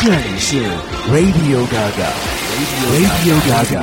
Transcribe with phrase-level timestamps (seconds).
[0.00, 0.56] 这里是
[1.10, 3.82] Radio Gaga，Radio Gaga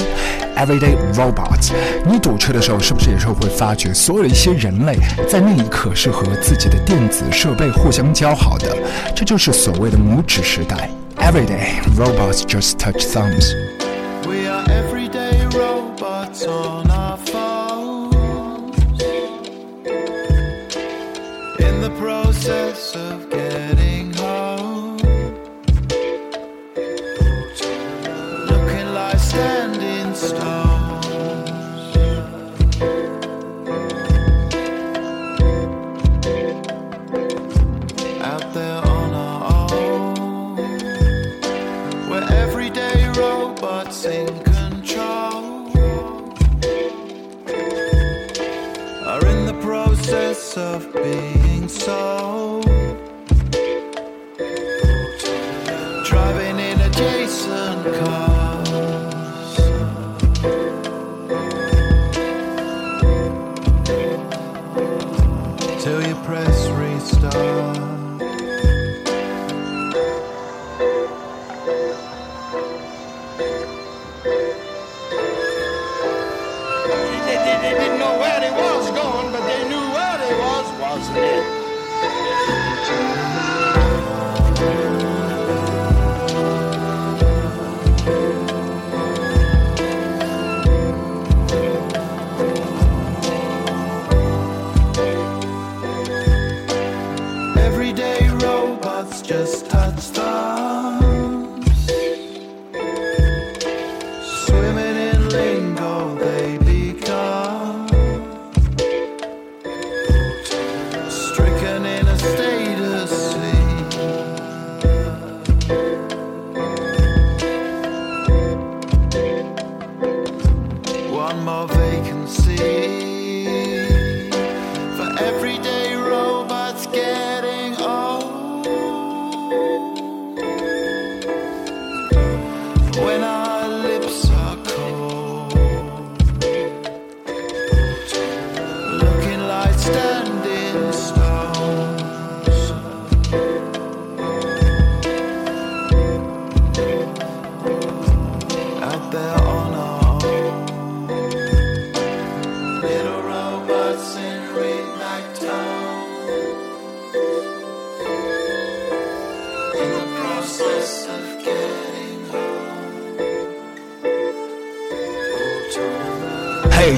[0.56, 1.72] Everyday Robots。
[2.04, 4.96] 你堵车的时候，是不是也是会发觉所有的一些人类
[5.28, 8.76] 在那一刻是和自己的电子设备互相交好的？
[9.14, 10.90] 这就是所谓的拇指时代。
[11.18, 13.52] Everyday robots just touch thumbs.
[14.26, 17.05] We are everyday robots on our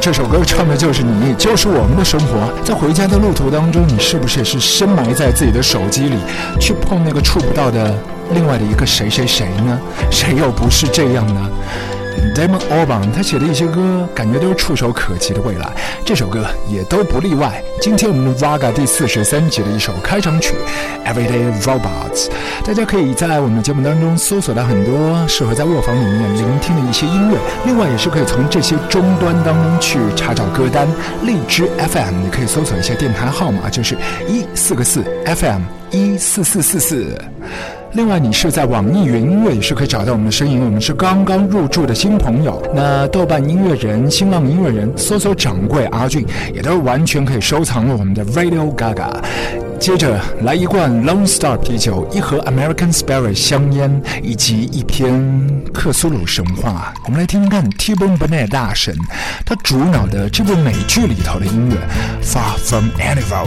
[0.08, 2.50] 这首歌唱的就是你，就是我们的生活。
[2.64, 6.16] 在回家的路途当中，你是不是也是深埋在自己的手机里，
[6.58, 7.94] 去碰那个触不到的
[8.32, 9.78] 另外的一个谁谁谁呢？
[10.10, 11.50] 谁又不是这样呢
[12.38, 15.72] ？Damon a l b a n 他写的一些歌，感觉都是触手可及的未来，
[16.04, 17.60] 这首歌也都不例外。
[17.80, 20.54] 今天我们 Vaga 第四十三集的一首开场曲
[21.04, 22.26] 《Everyday Robots》，
[22.64, 30.86] 大家可以在我们的节目当中搜索到很多适合在卧房里面聆听的一些音乐，另外也是可以从这些终端当中去查找歌单。
[31.24, 33.96] 荔枝 FM 你可以搜索一下电台号码，就是
[34.28, 37.20] 一四个四 FM 一四四四四。
[37.92, 40.62] 另外，你是在网易云音乐也是可以找到我们的声音。
[40.62, 46.24] 我们是刚刚入驻的新朋友，那豆瓣音乐人、新浪音乐人搜索掌柜阿俊，
[46.54, 49.10] 也都完全可以收藏了我们的 Radio Gaga。
[49.80, 56.92] 接着来一罐 Lone Star 啤酒，一盒 American Spirit 香烟，以及一篇克苏鲁神话。
[57.06, 58.94] 我们来听听看 T-Bone Burnett 大神
[59.46, 61.76] 他主脑的这部美剧里头的音乐
[62.24, 63.46] 《Far From Anywhere》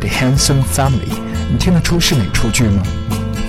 [0.00, 1.16] The Handsome Family，
[1.52, 2.82] 你听得出是哪出剧吗？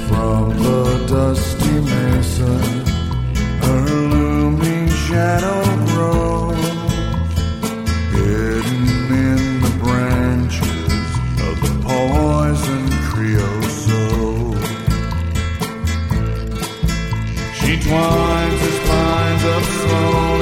[0.08, 2.54] From the dusty mesa,
[3.66, 6.66] her looming shadow grows,
[8.12, 8.86] hidden
[9.26, 11.10] in the branches
[11.48, 11.76] of the.
[17.66, 20.35] She twines his spines up slowly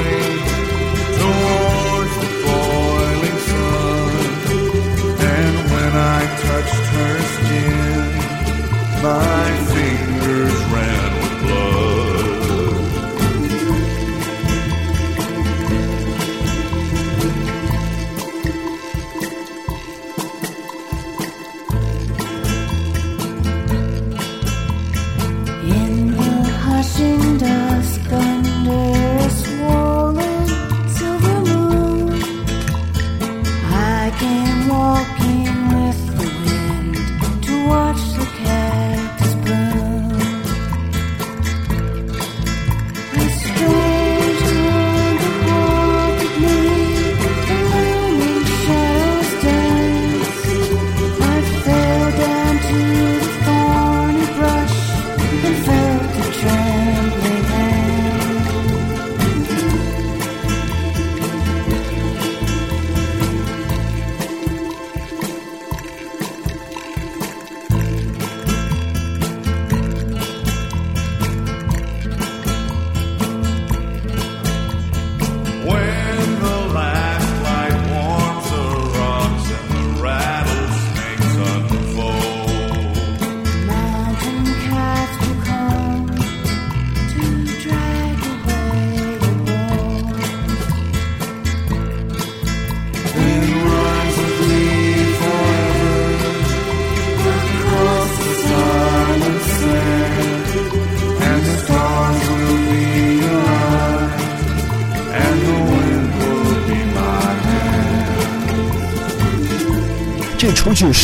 [9.03, 9.72] my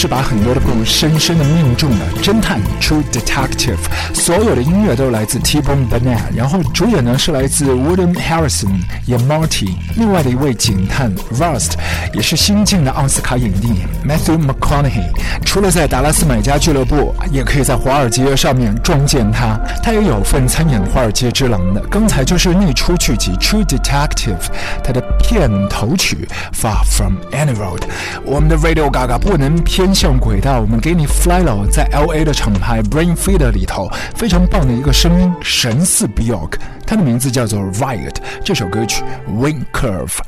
[0.02, 2.06] 是把很多的故深深的命中了。
[2.24, 3.76] 侦探 True Detective，
[4.14, 11.74] 所有的音乐都来自 T-Bone Burnett，然后主演呢是来自 woodham Harrison 演 Marty，另外的一位警探 Rust
[12.14, 13.68] 也是新晋的奥斯卡影帝
[14.08, 15.12] Matthew McConaughey。
[15.46, 19.60] 除了在达拉斯买家俱乐部，也可以在华尔街上面撞见他。
[19.84, 21.82] 他也有份参演华尔街之狼的。
[21.92, 24.40] 刚才就是那出剧集 True Detective，
[24.82, 27.82] 他的片头曲 Far From Any Road。
[28.24, 36.54] 我们的 Radio Gaga 不能偏向轨道，我们给你 Fly Low 在 LA 的厂牌 Brain Feeder 里头非常棒的一个声音，神似 Bjork，
[36.88, 38.16] 他的名字叫做 Riot。
[38.46, 40.22] 这首歌曲 Wing Curve。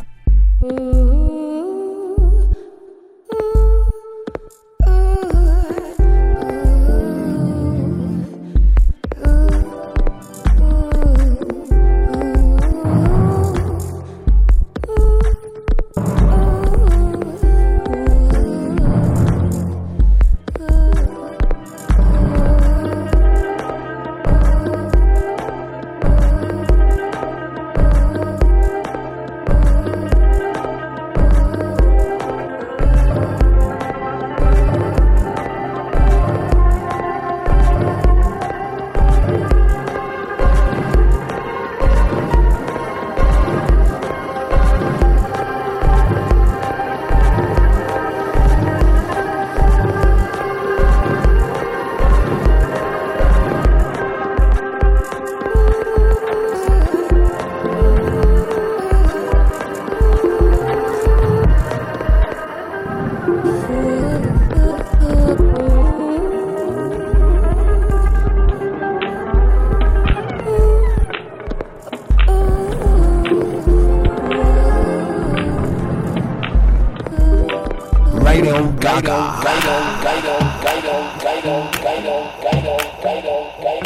[80.11, 80.27] ガイド
[80.61, 80.91] ガイド
[81.23, 83.31] ガイドガイドガイドガイド
[83.63, 83.80] ガ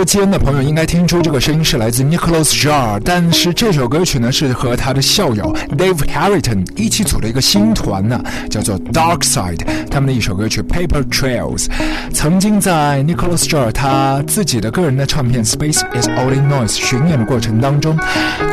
[0.00, 9.60] 耳朵尖的朋友应该听出这个声音是来自 Nicholas Jar，但是这首歌曲呢是和他的校友 Dave Harrington 一起组的一个新团呢，叫做 Dark Side。
[9.90, 11.66] 他们的一首歌曲 Paper Trails，
[12.14, 17.94] 曾经在 Nicholas Jar 他自己的个人的唱片 Space Is Only Noise 巡演的过程当中，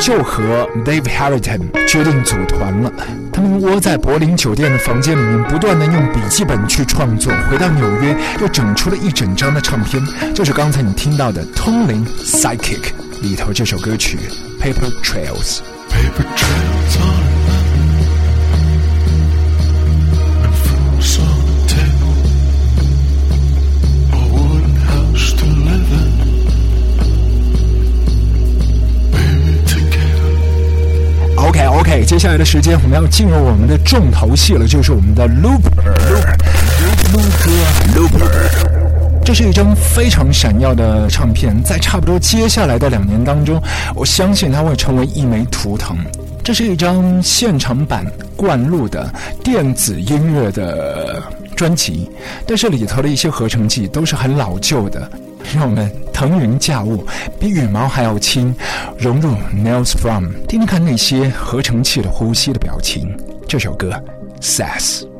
[0.02, 2.92] 就和 Dave Harrington 决定组团了。
[3.38, 7.32] 他们窝在柏林酒店的房间里面，不断的用笔记本去创作。
[7.48, 10.04] 回到纽约，又整出了一整张的唱片，
[10.34, 12.80] 就是刚才你听到的《通灵 Psychic》
[13.22, 14.18] 里头这首歌曲
[14.60, 15.60] 《Paper Trails》。
[15.88, 17.17] Paper trails
[31.88, 35.72] OK 接下来的时间我们要进入我们的重头戏了，就是我们的 Looper。
[37.96, 38.28] Looper。
[39.24, 43.62] 这是一张非常闪耀的唱片，在差不多接下来的两年当中，
[43.96, 45.98] 我相信它会成为一枚图腾。
[46.44, 49.10] 这是一张现场版灌录的
[49.42, 51.24] 电子音乐的
[51.56, 52.12] 专辑，
[52.46, 55.10] 但是里头的一些合成器都是很老旧的，
[55.54, 57.06] 让我们腾云驾雾，
[57.40, 58.54] 比羽毛还要轻，
[58.98, 63.18] 融入 Nails From，听听看那些合成器的呼吸的表情。
[63.48, 63.92] 这首歌
[64.42, 65.17] Sass。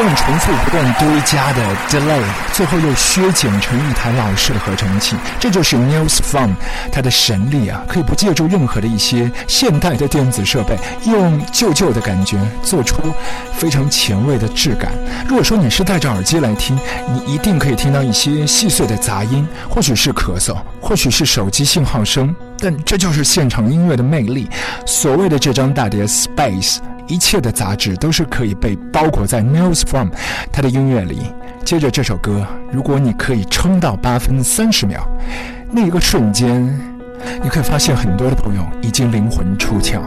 [0.00, 2.22] 断重复、不断堆加的 delay，
[2.54, 5.14] 最后又削减成一台老式的合成器。
[5.38, 6.54] 这就是 Nils Fromm
[6.90, 7.82] 它的神力啊！
[7.86, 13.02] 可以不借助任何的一些现代的电子设备，用旧旧的感觉做出
[13.52, 14.90] 非常前卫的质感。
[15.28, 16.78] 如果说你是戴着耳机来听，
[17.12, 24.48] 你一定可以听到一些细碎的杂音，或许是咳嗽，或许是手机信号声，但这就是现场音乐的魅力。
[24.86, 26.78] 所谓的这张大碟 Space。
[27.10, 30.10] 一切的杂质都是可以被包裹在 Nils Fromm
[30.52, 31.22] 他的音乐里。
[31.64, 35.00] 接着这首歌，如果你可以撑到八分三十秒，
[35.72, 36.64] 那一个瞬间，
[37.42, 40.00] 你会发现很多的朋友已经灵魂出窍。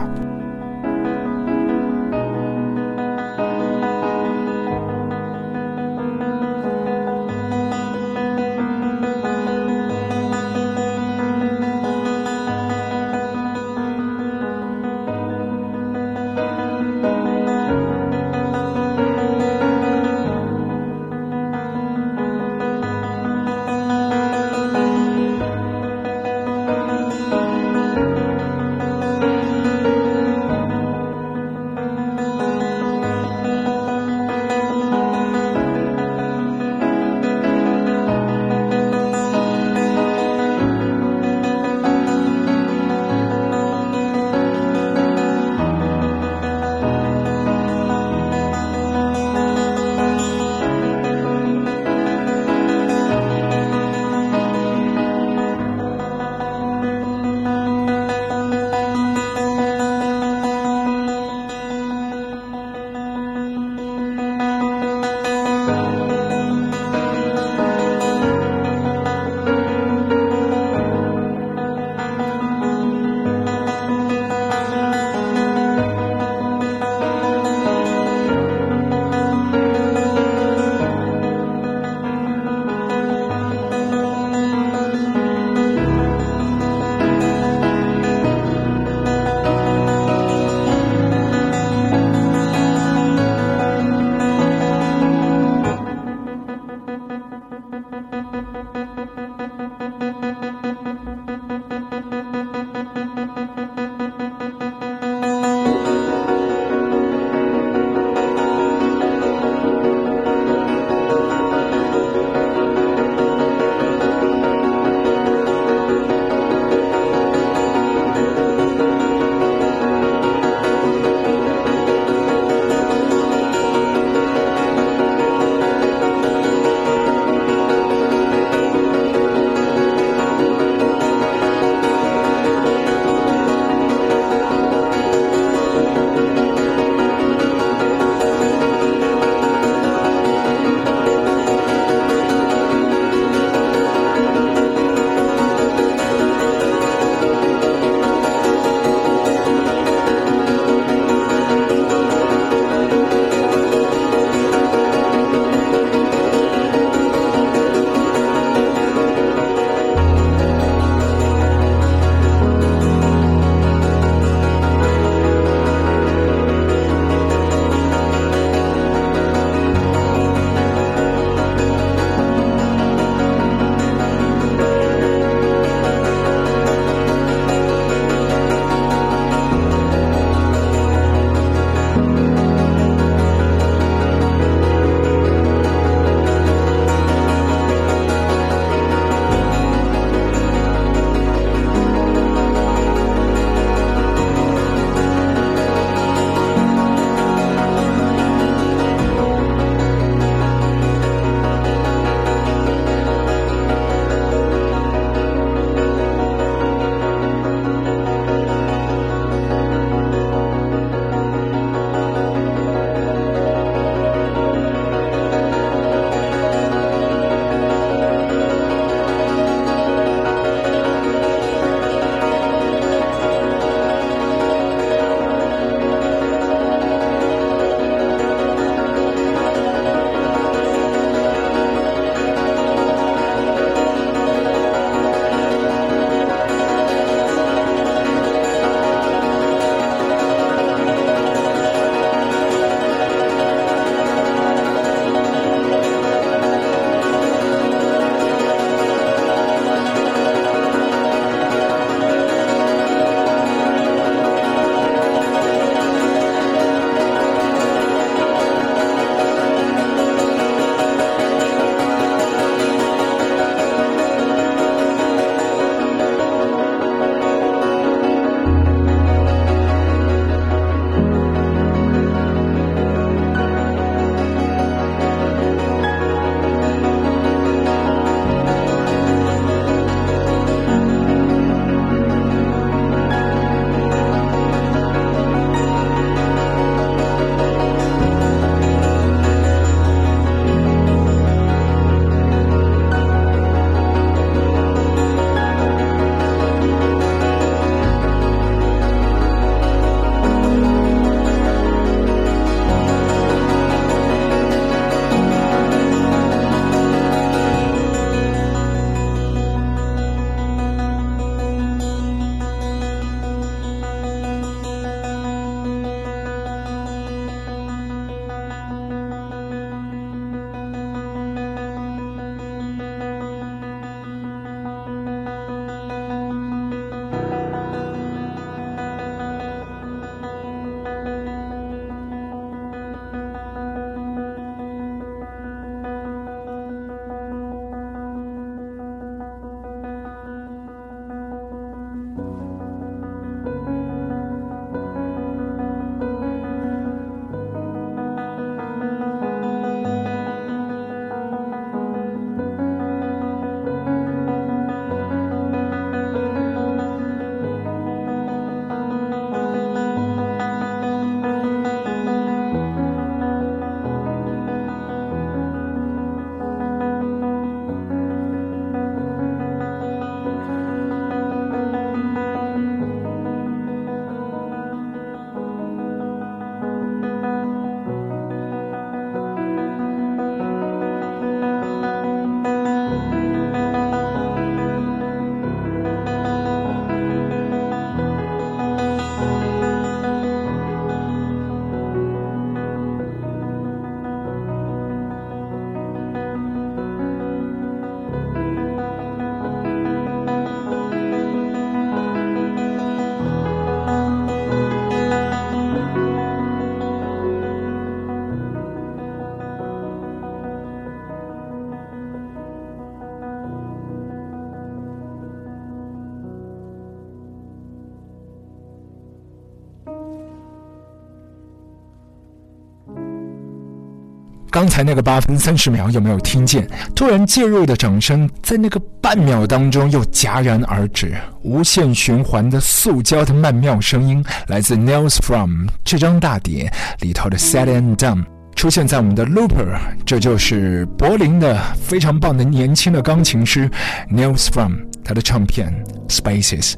[424.54, 426.64] 刚才那个八分三十秒有没有听见？
[426.94, 431.12] 突然介入的掌声，在那个半秒当中又戛然而止。
[431.42, 443.68] 无限循环的塑胶的曼妙声音，来自 Nails From 这张大碟里头的 Set and Done，出现在我们的 Looper，这就是柏林的非常棒的年轻的钢琴师
[444.08, 445.74] Nails From 他的唱片
[446.06, 446.74] Spaces，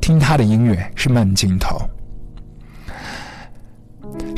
[0.00, 1.78] 听他的音乐是慢镜头。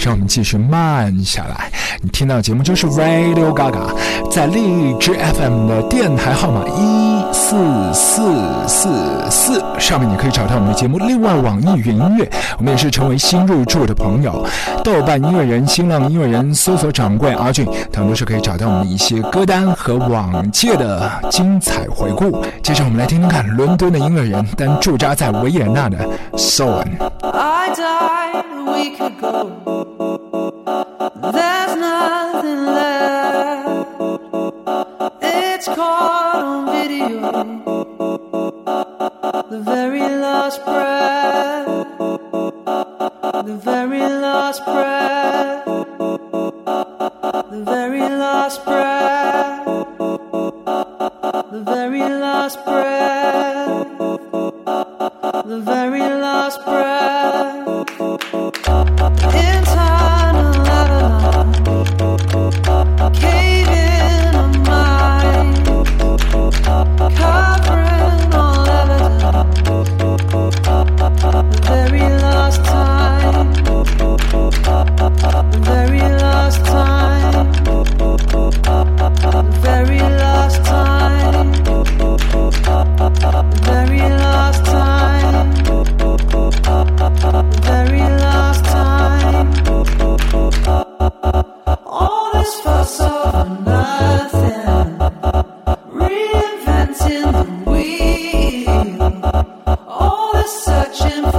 [0.02, 1.70] 让我们继续慢下来。
[2.02, 3.94] 你听到节目就是 Radio Gaga，
[4.30, 10.98] 在荔枝 FM 的电台号码一四四四四上面，你可以找到我们的节目。
[10.98, 14.46] 另外，网易云音乐，我们也是成为新入驻的朋友。
[14.82, 22.42] 豆瓣音乐人、新浪音乐人搜索掌柜阿俊，他们都是可以找到我们的一些歌单和往届的精彩回顾。
[22.62, 25.98] 接着，我们来听听看伦敦的音乐人，但驻扎在维也纳的
[26.34, 26.88] Soen。
[27.22, 29.89] I died a week ago.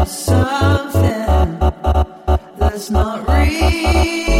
[0.06, 1.60] Something
[2.58, 4.31] that's not real.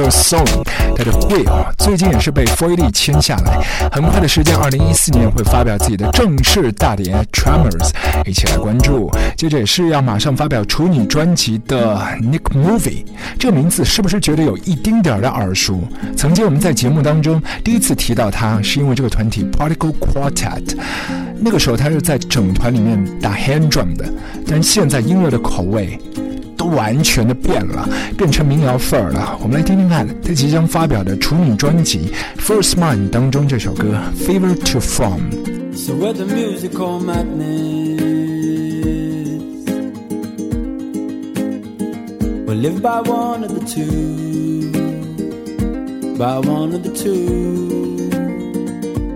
[0.00, 0.62] 这首歌曲就是 Song，
[0.96, 3.60] 它的会啊最近也是被弗利签下来，
[3.92, 7.90] 很快的时间，二零一四年会发表自己的正式大碟 Tremors，
[8.24, 9.10] 一起来关注。
[9.36, 13.04] 接着也是要马上发表处女专辑的 Nick Movie，
[13.38, 15.80] 这个名字是不是觉得有一丁点儿的耳熟？
[16.16, 20.78] 曾经我们在节目当中第一次提到他，是因为这个团体 Particle Quartet，
[21.38, 24.10] 那个时候他是在整团里面打 hand drum 的，
[24.46, 25.98] 但现在音乐的口味。
[26.70, 29.38] 完全的变了，变成民谣范儿了。
[29.42, 35.20] 我们来听听看，他即将发表的处女专辑《First Mind》当中这首歌《Fever to From》。
[35.76, 38.00] So where the musical madness.
[42.46, 44.70] We live by one of the two.
[46.18, 48.10] By one of the too.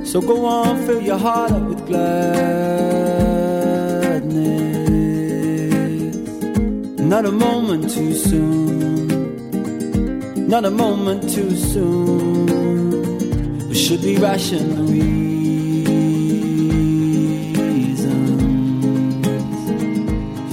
[0.05, 2.05] So go on, fill your heart up with gladness.
[7.15, 9.07] Not a moment too soon.
[10.49, 12.49] Not a moment too soon.
[13.69, 15.79] We should be rational reasons.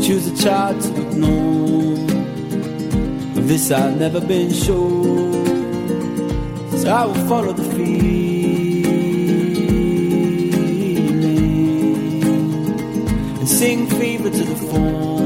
[0.06, 1.94] Choose a child to ignore.
[3.40, 5.34] Of this I've never been sure.
[6.78, 8.86] So I will follow the feeling
[13.40, 15.21] and sing fever to the phone.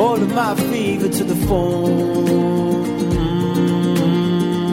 [0.00, 3.10] All of my fever to the phone.
[3.10, 4.70] Mm.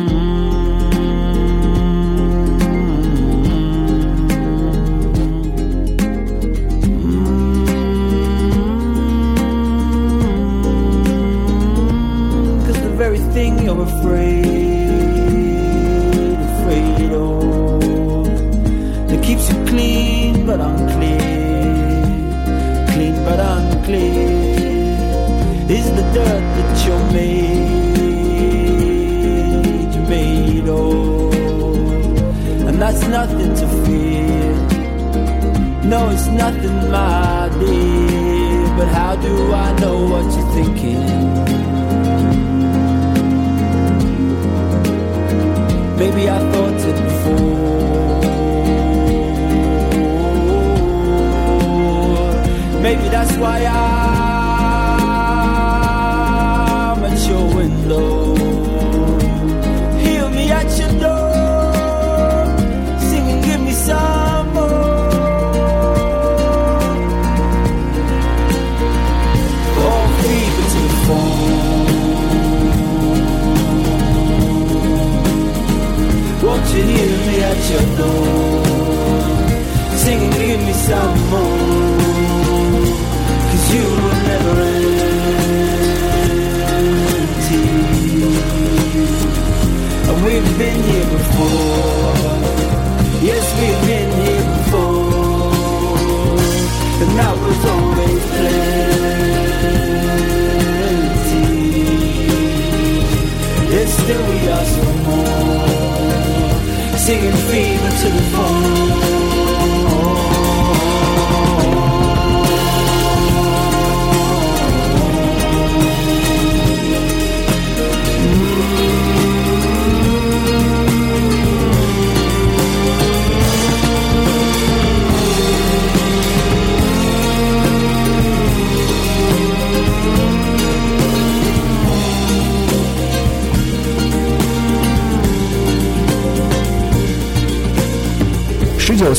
[10.63, 12.65] Mm.
[12.65, 14.56] Cause the very thing you're afraid,
[38.87, 41.01] But how do I know what you're thinking?
[45.97, 47.57] Maybe I thought it before.
[52.81, 54.16] Maybe that's why I'm
[76.77, 76.87] phone.
[76.89, 78.65] Hear me at your door?
[79.97, 81.86] Singing, give me some more.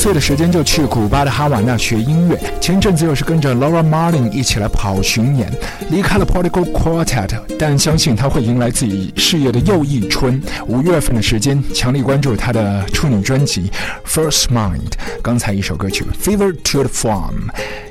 [0.09, 5.47] 岁的时间就去古巴的哈瓦那学音乐，前阵子又是跟着 Laura Martin 一起来跑巡演，
[5.91, 10.41] 离开了 Portico Quartet，但相信他会迎来自己事业的又一春。
[10.65, 13.71] 五月份的时间，强力关注他的处女专辑
[14.03, 14.93] First Mind。
[15.21, 17.35] 刚才一首歌曲 Fever to the Farm，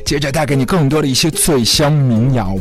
[0.05, 2.57] 接着带给你更多的一些醉香民谣。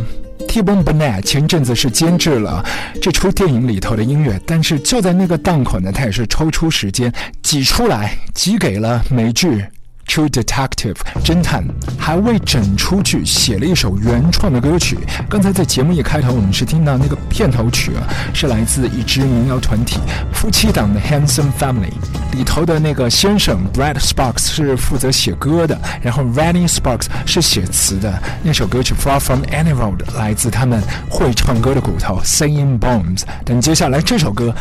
[0.61, 2.63] Banana 前阵子是监制了
[3.01, 9.65] 这出电影里头的音乐，但是就在那个档口呢，他也是抽出时间挤出来，挤给了美剧。
[10.07, 11.63] True Detective 侦探
[11.97, 14.97] 还为整出剧写了一首原创的歌曲。
[15.29, 19.99] 刚才在节目一开头，我们是听到那个片头曲啊，是来自一支民谣团体
[20.33, 21.91] 夫妻档的 Handsome Family
[22.31, 28.21] 里头的那个先生 Brad Sparks 是负责写歌的，然后 Randy Sparks 是写词的。
[28.41, 33.23] 那首歌曲 Far From Any Road 来自他们会唱歌的骨头 Singing Bones。
[33.43, 34.55] 等接下来这首歌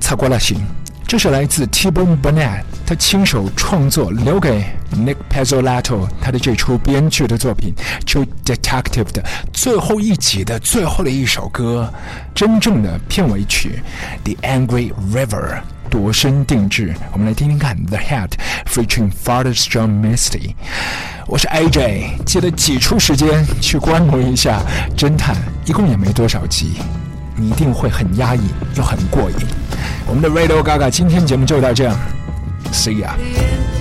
[0.00, 0.60] 擦过了行。
[1.06, 7.72] 这是来自 t i b o n Burnett 他亲手创作，留给 Nick Pizzolatto 他的这出编剧的作品
[8.04, 11.92] 《True Detective》的最后一集的最后的一首歌，
[12.34, 13.80] 真正的片尾曲
[14.34, 15.28] 《The Angry River》
[15.88, 16.92] 度身定制。
[17.12, 18.30] 我们来听听看 The Hat
[18.66, 20.54] featuring Father John Misty。
[21.28, 24.60] 我是 AJ，记得挤出时间去观摩一下
[24.98, 25.36] 《侦探》，
[25.66, 26.78] 一共也没多少集。
[27.36, 28.40] 你一定会很压抑
[28.76, 29.36] 又很过瘾。
[30.06, 31.96] 我们的 Radio Gaga 今天节目就到这样
[32.72, 33.75] ，See ya。